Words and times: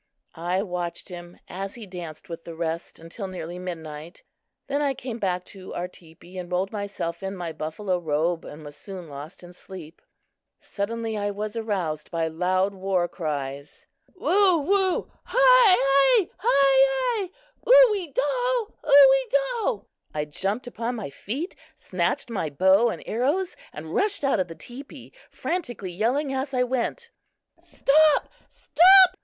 I 0.33 0.63
watched 0.63 1.09
him 1.09 1.37
as 1.47 1.75
he 1.75 1.85
danced 1.85 2.27
with 2.27 2.43
the 2.43 2.55
rest 2.55 2.97
until 2.97 3.27
nearly 3.27 3.59
midnight. 3.59 4.23
Then 4.65 4.81
I 4.81 4.95
came 4.95 5.19
back 5.19 5.45
to 5.53 5.75
our 5.75 5.87
teepee 5.87 6.39
and 6.39 6.51
rolled 6.51 6.71
myself 6.71 7.21
in 7.21 7.35
my 7.35 7.51
buffalo 7.51 7.99
robe 7.99 8.43
and 8.43 8.65
was 8.65 8.75
soon 8.75 9.07
lost 9.09 9.43
in 9.43 9.53
sleep. 9.53 10.01
Suddenly 10.59 11.17
I 11.19 11.29
was 11.29 11.55
aroused 11.55 12.09
by 12.09 12.27
loud 12.29 12.73
war 12.73 13.07
cries. 13.07 13.85
"'Woo! 14.15 14.57
woo! 14.61 15.03
hay 15.27 15.37
ay! 15.37 16.29
hay 16.41 16.41
ay! 17.21 17.31
U 17.67 17.87
we 17.91 18.07
do! 18.07 18.71
U 18.83 19.07
we 19.11 19.27
do!'" 19.29 19.85
I 20.15 20.25
jumped 20.25 20.65
upon 20.65 20.95
my 20.95 21.11
feet, 21.11 21.55
snatched 21.75 22.31
my 22.31 22.49
bow 22.49 22.89
and 22.89 23.03
arrows 23.05 23.55
and 23.71 23.93
rushed 23.93 24.23
out 24.23 24.39
of 24.39 24.47
the 24.47 24.55
teepee, 24.55 25.13
frantically 25.29 25.91
yelling 25.91 26.33
as 26.33 26.55
I 26.55 26.63
went. 26.63 27.11
"Stop! 27.61 28.29
stop!" 28.49 29.17